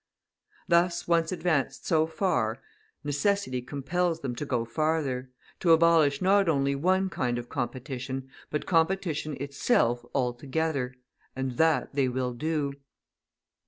Thus 0.67 1.07
once 1.07 1.31
advanced 1.31 1.85
so 1.85 2.07
far, 2.07 2.59
necessity 3.03 3.61
compels 3.61 4.21
them 4.21 4.33
to 4.37 4.47
go 4.47 4.65
farther; 4.65 5.29
to 5.59 5.73
abolish 5.73 6.23
not 6.23 6.49
only 6.49 6.73
one 6.73 7.07
kind 7.07 7.37
of 7.37 7.49
competition, 7.49 8.27
but 8.49 8.65
competition 8.65 9.37
itself 9.39 10.03
altogether, 10.15 10.95
and 11.35 11.57
that 11.57 11.93
they 11.93 12.07
will 12.07 12.33
do. 12.33 12.73